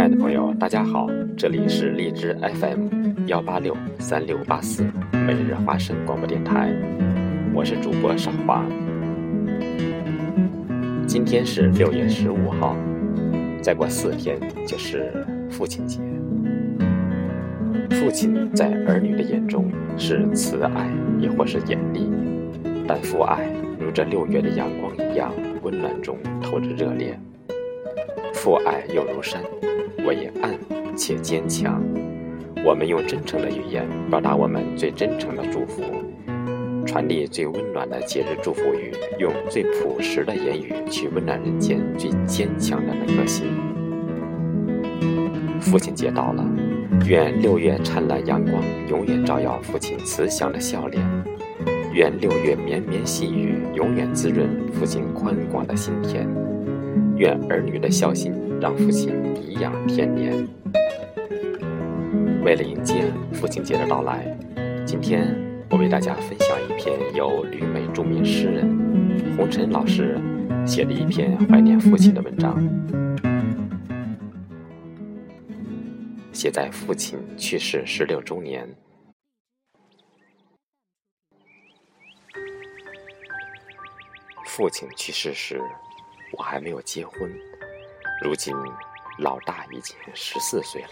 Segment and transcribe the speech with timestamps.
[0.00, 1.06] 亲爱的朋友，大家好，
[1.36, 2.88] 这里是荔枝 FM
[3.26, 6.72] 幺八六三六八四每日花生广播电台，
[7.52, 8.64] 我是主播少华。
[11.06, 12.74] 今天是六月十五号，
[13.60, 15.12] 再过四天就是
[15.50, 16.00] 父亲节。
[17.90, 20.88] 父亲在儿女的眼中是慈爱，
[21.20, 22.10] 亦或是严厉，
[22.88, 23.46] 但父爱
[23.78, 25.30] 如这六月的阳光一样，
[25.60, 27.20] 温暖中透着热烈。
[28.32, 29.38] 父爱又如山，
[30.06, 30.58] 伟岸
[30.96, 31.82] 且坚强。
[32.64, 35.82] 我们用真诚的语言表达我们最真诚的祝福，
[36.84, 43.46] 传递最温暖的节日祝福语，用最朴实的言语去温暖人间最坚强的那颗心。
[45.60, 46.44] 父亲节到了，
[47.06, 51.02] 愿六月灿烂阳光永远照耀父亲慈祥的笑脸，
[51.94, 56.28] 愿六月绵绵细雨永远滋润父亲宽广的心田。
[57.16, 60.46] 愿儿女的孝心让父亲颐养天年。
[62.44, 64.36] 为了迎接父亲节的到来，
[64.86, 65.34] 今天
[65.70, 70.20] 我为大家分享一篇由旅美著名诗人洪尘老师
[70.66, 72.58] 写的一篇怀念父亲的文章，
[76.32, 78.68] 写在父亲去世十六周年。
[84.44, 85.58] 父亲去世时。
[86.32, 87.28] 我还没有结婚，
[88.22, 88.54] 如今
[89.18, 90.88] 老大已经十四岁了，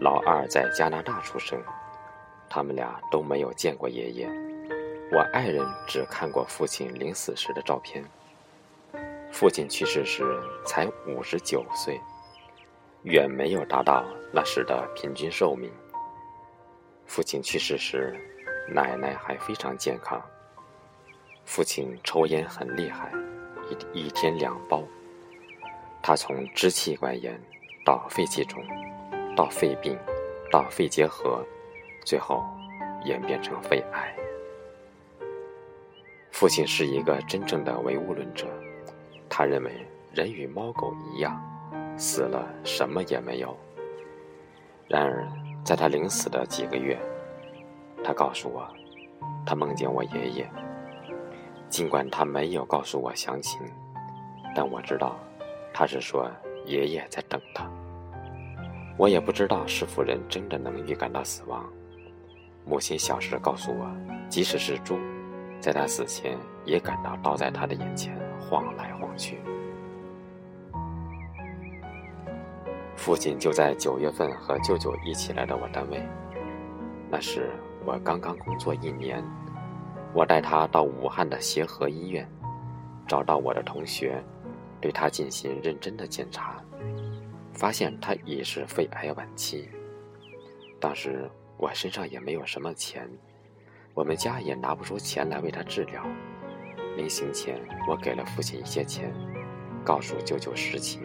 [0.00, 1.62] 老二在加拿大出生，
[2.48, 4.28] 他们俩都没有见过爷爷。
[5.12, 8.04] 我爱人只看过父亲临死时的照片。
[9.30, 10.24] 父亲去世时
[10.66, 12.00] 才五十九岁，
[13.04, 15.72] 远没有达到那时的平均寿命。
[17.06, 18.18] 父亲去世时，
[18.68, 20.20] 奶奶还非常健康。
[21.44, 23.12] 父亲抽烟很厉害。
[23.92, 24.82] 一一天两包，
[26.02, 27.38] 他从支气管炎
[27.84, 28.62] 到肺气肿，
[29.36, 29.98] 到肺病，
[30.50, 31.44] 到肺结核，
[32.04, 32.42] 最后
[33.04, 34.14] 演变成肺癌。
[36.30, 38.46] 父亲是一个真正的唯物论者，
[39.28, 41.38] 他认为人与猫狗一样，
[41.98, 43.54] 死了什么也没有。
[44.88, 45.28] 然而，
[45.62, 46.98] 在他临死的几个月，
[48.02, 48.66] 他告诉我，
[49.44, 50.50] 他梦见我爷爷。
[51.68, 53.60] 尽管他没有告诉我详情，
[54.56, 55.16] 但我知道，
[55.72, 56.30] 他是说
[56.66, 57.70] 爷爷在等他。
[58.96, 61.64] 我也不知道是否人真的能预感到死亡。
[62.66, 63.90] 母亲小时告诉我，
[64.28, 64.98] 即使是猪，
[65.60, 69.38] 在他死前也感到刀在他的眼前晃来晃去。
[72.94, 76.06] 父亲就在九月份和舅舅一起来到我单位，
[77.10, 77.50] 那时
[77.86, 79.24] 我刚刚工作一年。
[80.12, 82.28] 我带他到武汉的协和医院，
[83.06, 84.22] 找到我的同学，
[84.80, 86.62] 对他进行认真的检查，
[87.52, 89.68] 发现他已是肺癌晚期。
[90.80, 93.08] 当时我身上也没有什么钱，
[93.92, 96.02] 我们家也拿不出钱来为他治疗。
[96.96, 99.12] 临行前，我给了父亲一些钱，
[99.84, 101.02] 告诉舅舅实情。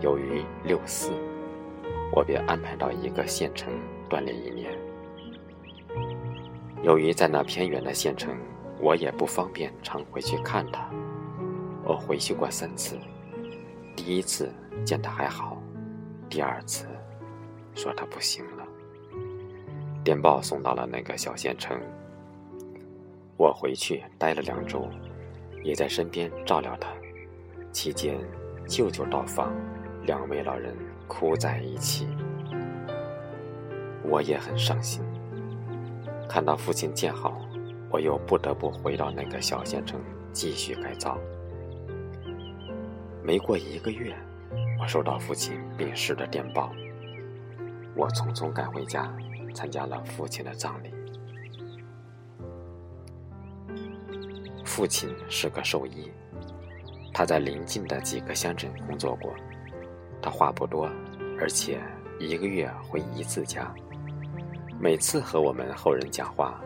[0.00, 1.10] 由于六四，
[2.12, 3.72] 我便安排到一个县城
[4.10, 4.76] 锻炼一年。
[6.82, 8.36] 由于在那偏远的县城，
[8.78, 10.85] 我也不方便常回去看他。
[11.88, 12.98] 我回去过三次，
[13.94, 14.52] 第一次
[14.84, 15.56] 见他还好，
[16.28, 16.84] 第二次
[17.76, 18.66] 说他不行了。
[20.02, 21.80] 电报送到了那个小县城，
[23.36, 24.88] 我回去待了两周，
[25.62, 26.88] 也在身边照料他。
[27.70, 28.18] 期间，
[28.66, 29.54] 舅舅到访，
[30.02, 30.74] 两位老人
[31.06, 32.08] 哭在一起，
[34.02, 35.04] 我也很伤心。
[36.28, 37.40] 看到父亲建好，
[37.90, 40.00] 我又不得不回到那个小县城
[40.32, 41.16] 继续改造。
[43.26, 44.14] 没过一个月，
[44.78, 46.72] 我收到父亲病逝的电报，
[47.96, 49.12] 我匆匆赶回家，
[49.52, 50.94] 参加了父亲的葬礼。
[54.64, 56.08] 父亲是个兽医，
[57.12, 59.34] 他在邻近的几个乡镇工作过。
[60.22, 60.88] 他话不多，
[61.40, 61.80] 而且
[62.20, 63.74] 一个月回一次家。
[64.78, 66.62] 每次和我们后人讲话，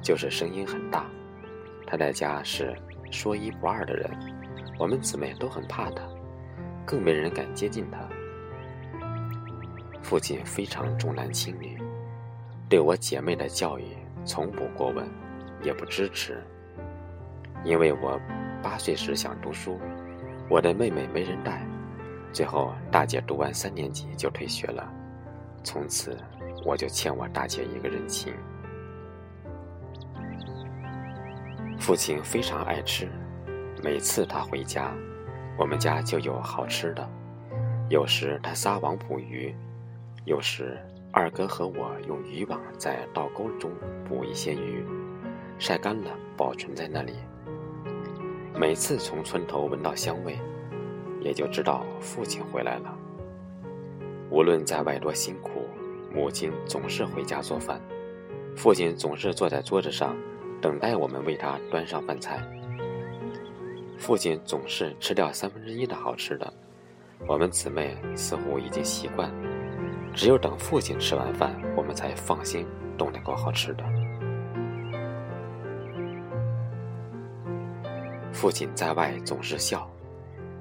[0.00, 1.04] 就是声音很大。
[1.86, 2.74] 他在家是
[3.10, 4.10] 说一不二的人，
[4.78, 6.02] 我们姊妹都很怕他，
[6.84, 7.98] 更没人敢接近他。
[10.02, 11.78] 父亲非常重男轻女，
[12.68, 13.84] 对我姐妹的教育
[14.24, 15.08] 从不过问，
[15.62, 16.42] 也不支持。
[17.64, 18.20] 因为我
[18.62, 19.80] 八岁时想读书，
[20.48, 21.66] 我的妹妹没人带，
[22.32, 24.92] 最后大姐读完三年级就退学了，
[25.64, 26.16] 从此。
[26.64, 28.32] 我就欠我大姐一个人情。
[31.78, 33.08] 父亲非常爱吃，
[33.82, 34.92] 每次他回家，
[35.58, 37.08] 我们家就有好吃的。
[37.88, 39.54] 有时他撒网捕鱼，
[40.24, 40.76] 有时
[41.12, 43.70] 二哥和我用渔网在稻沟中
[44.08, 44.84] 捕一些鱼，
[45.58, 47.12] 晒干了保存在那里。
[48.58, 50.38] 每次从村头闻到香味，
[51.20, 52.96] 也就知道父亲回来了。
[54.30, 55.50] 无论在外多辛苦，
[56.12, 57.80] 母亲总是回家做饭，
[58.56, 60.16] 父亲总是坐在桌子上，
[60.60, 62.42] 等待我们为他端上饭菜。
[63.98, 66.52] 父亲总是吃掉三分之一的好吃的，
[67.26, 69.32] 我们姊妹似乎已经习惯，
[70.14, 72.66] 只有等父亲吃完饭，我们才放心
[72.96, 73.84] 动那口好吃的。
[78.32, 79.90] 父亲在外总是笑，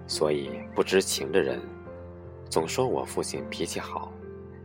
[0.08, 1.60] 所以不知情的人。
[2.50, 4.12] 总说我父亲脾气好，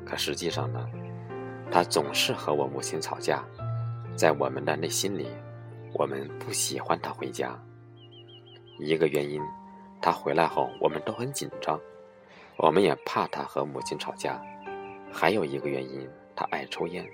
[0.06, 0.88] 可实际上呢，
[1.70, 3.44] 他总是和我母亲吵架。
[4.14, 5.26] 在我们的内心里，
[5.92, 7.58] 我们不喜欢他回家。
[8.80, 9.40] 一个原因，
[10.00, 11.78] 他回来后我们都很紧张，
[12.56, 14.40] 我们也怕他和母亲吵架。
[15.12, 17.06] 还有一个原因，他爱抽烟，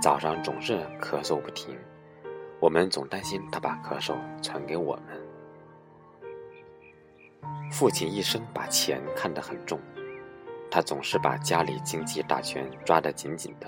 [0.00, 1.78] 早上总是咳嗽不停，
[2.60, 5.26] 我们总担心他把咳嗽传给我们。
[7.70, 9.80] 父亲一生把钱看得很重，
[10.70, 13.66] 他总是把家里经济大权抓得紧紧的。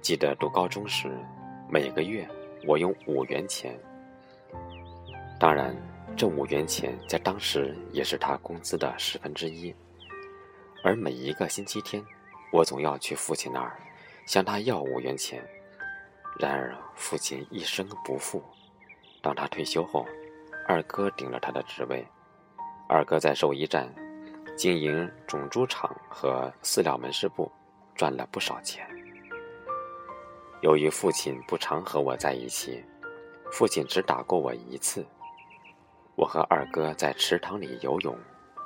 [0.00, 1.10] 记得读高中时，
[1.68, 2.28] 每个月
[2.66, 3.78] 我用五元钱，
[5.38, 5.76] 当然
[6.16, 9.74] 这五元钱在当时也是他工资的十分之一。
[10.82, 12.02] 而每一个星期天，
[12.52, 13.78] 我总要去父亲那儿，
[14.24, 15.44] 向他要五元钱。
[16.38, 18.42] 然而父亲一生不富。
[19.20, 20.06] 当他退休后，
[20.66, 22.06] 二哥顶了他的职位。
[22.88, 23.92] 二哥在兽医站
[24.56, 27.50] 经营种猪场和饲料门市部，
[27.94, 28.86] 赚了不少钱。
[30.62, 32.82] 由于父亲不常和我在一起，
[33.50, 35.04] 父亲只打过我一次。
[36.16, 38.18] 我和二哥在池塘里游泳，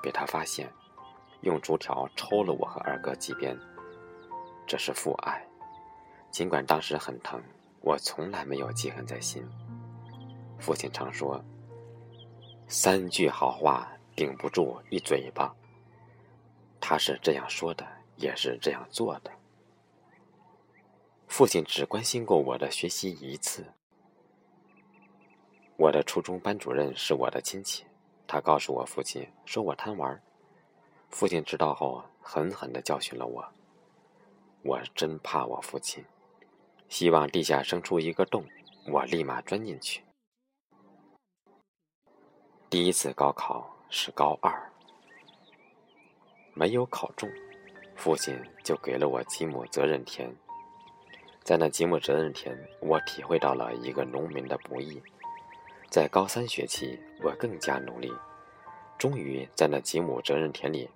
[0.02, 0.72] 被他发现，
[1.42, 3.58] 用竹条抽了我和二哥几鞭。
[4.66, 5.46] 这是父爱，
[6.30, 7.42] 尽管当时很疼，
[7.80, 9.46] 我从来没有记恨在心。
[10.58, 11.44] 父亲常说
[12.66, 13.86] ：“三句好话。”
[14.16, 15.54] 顶不住一嘴巴。
[16.78, 17.86] 他是这样说的，
[18.16, 19.30] 也是这样做的。
[21.26, 23.64] 父亲只关心过我的学习一次。
[25.80, 27.86] 我的初中班主任是我的亲戚，
[28.26, 30.22] 他告诉我父亲说我贪玩。
[31.08, 33.42] 父亲知道后，狠狠地教训了我。
[34.62, 36.04] 我真怕我父亲，
[36.90, 38.44] 希望地下生出一个洞，
[38.88, 40.02] 我立马钻进去。
[42.68, 43.74] 第一次高考。
[43.92, 44.70] 是高二，
[46.54, 47.28] 没有考中，
[47.96, 50.32] 父亲就给了我几亩责任田。
[51.42, 55.02] 在那几亩责任田，我体会到了一个农民的不易。
[55.90, 58.12] 在高三学期，我更加努力。
[58.96, 60.88] 终于在那几亩责任田里，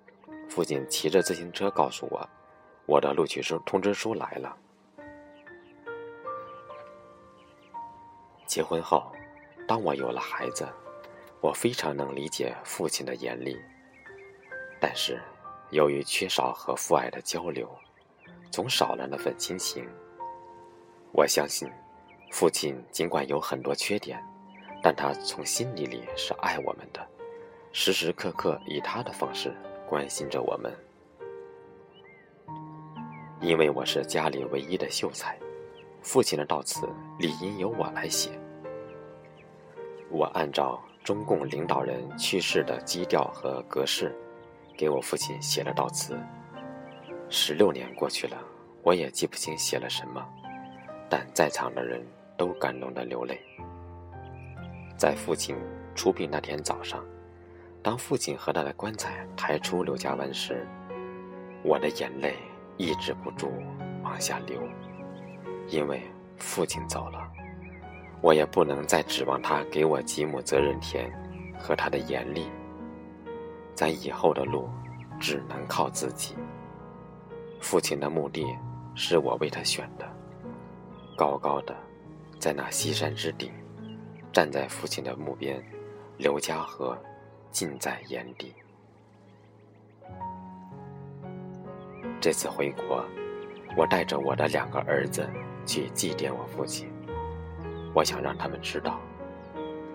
[0.49, 2.29] 父亲骑着自行车告诉我，
[2.85, 4.55] 我的录取书通知书来了。
[8.45, 9.11] 结婚后，
[9.67, 10.65] 当我有了孩子。
[11.41, 13.55] 我非常能理解父亲的严厉，
[14.79, 15.21] 但是
[15.69, 17.69] 由于缺少和父爱的交流，
[18.49, 19.87] 总少了那份亲情。
[21.11, 21.69] 我相信，
[22.31, 24.19] 父亲尽管有很多缺点，
[24.85, 27.03] 但他从心底里是爱我们的，
[27.71, 29.51] 时时刻刻以他的方式
[29.89, 30.71] 关心着我们。
[33.41, 35.39] 因为我是家里唯一的秀才，
[36.03, 36.87] 父亲的悼词
[37.17, 38.39] 理应由我来写。
[40.11, 40.79] 我按照。
[41.03, 44.11] 中共领导人去世的基调和格式，
[44.75, 46.19] 给我父亲写了悼词。
[47.29, 48.35] 十六年过去了，
[48.81, 50.27] 我也记不清写了什么，
[51.07, 52.03] 但在场的人
[52.35, 53.39] 都感动的流泪。
[54.97, 55.55] 在父亲
[55.93, 57.03] 出殡那天早上，
[57.81, 60.65] 当父亲和他的棺材抬出刘家湾时，
[61.63, 62.35] 我的眼泪
[62.77, 63.51] 抑制不住
[64.03, 64.61] 往下流，
[65.67, 66.01] 因为
[66.37, 67.31] 父亲走了。
[68.21, 71.11] 我也不能再指望他给我几亩责任田，
[71.59, 72.49] 和他的严厉。
[73.75, 74.69] 咱以后的路，
[75.19, 76.35] 只能靠自己。
[77.59, 78.45] 父亲的墓地
[78.95, 80.07] 是我为他选的，
[81.17, 81.75] 高高的，
[82.39, 83.51] 在那西山之顶，
[84.35, 85.63] 站在父亲的墓边，
[86.17, 87.01] 刘家河
[87.51, 88.53] 近在眼底。
[92.19, 93.01] 这次回国，
[93.77, 95.25] 我带着我的两个儿子
[95.65, 96.91] 去祭奠我父亲。
[97.93, 98.99] 我想让他们知道，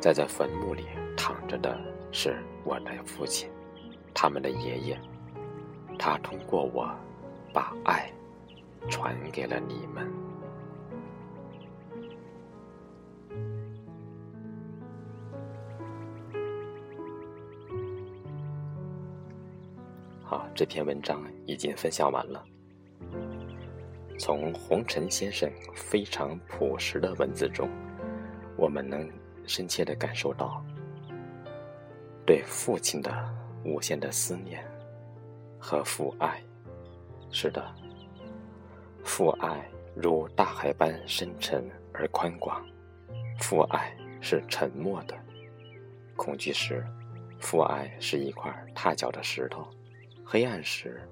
[0.01, 0.87] 在这坟墓里
[1.19, 1.79] 躺着的
[2.11, 3.47] 是我的父亲，
[4.15, 4.99] 他们的爷爷。
[5.99, 6.91] 他通过我，
[7.53, 8.11] 把爱
[8.89, 10.11] 传给了你们。
[20.61, 22.45] 这篇文章已经分享完了。
[24.19, 27.67] 从红尘先生非常朴实的文字中，
[28.59, 29.11] 我们能
[29.47, 30.63] 深切地感受到
[32.27, 33.11] 对父亲的
[33.65, 34.63] 无限的思念
[35.59, 36.39] 和父爱。
[37.31, 37.75] 是的，
[39.03, 41.65] 父爱如大海般深沉
[41.95, 42.63] 而宽广，
[43.39, 45.17] 父爱是沉默的。
[46.17, 46.85] 恐惧时，
[47.39, 49.63] 父爱是一块踏脚的石头；
[50.33, 51.03] 黑暗时，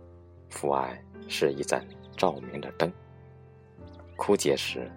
[0.48, 0.96] 父爱
[1.26, 1.84] 是一盏
[2.16, 2.88] 照明的灯；
[4.16, 4.88] 枯竭时，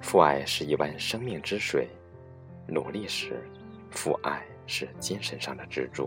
[0.00, 1.88] 父爱是一碗生命之水；
[2.68, 3.42] 努力时，
[3.90, 6.06] 父爱是精神上的支柱；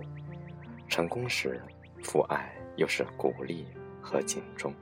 [0.87, 1.61] 成功时，
[2.01, 3.67] 父爱又是鼓励
[4.01, 4.73] 和警钟。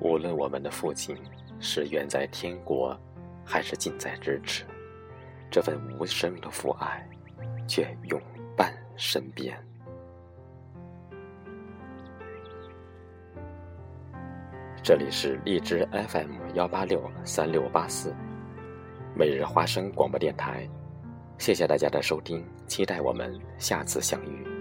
[0.00, 1.16] 无论我们的父亲
[1.60, 3.00] 是远在天国，
[3.44, 4.64] 还是近在咫尺。
[5.48, 7.08] 这份无声的父爱，
[7.68, 8.20] 却永
[8.56, 9.56] 伴身边。
[14.84, 18.12] 这里是荔枝 FM 幺八六三六八四，
[19.14, 20.68] 每日花生广播电台。
[21.38, 24.51] 谢谢大家的收听，期待我们下次相遇。